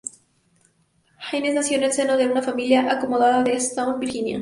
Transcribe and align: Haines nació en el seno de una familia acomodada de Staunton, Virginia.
Haines 1.19 1.53
nació 1.53 1.77
en 1.77 1.83
el 1.83 1.93
seno 1.93 2.17
de 2.17 2.25
una 2.25 2.41
familia 2.41 2.91
acomodada 2.91 3.43
de 3.43 3.53
Staunton, 3.59 3.99
Virginia. 3.99 4.39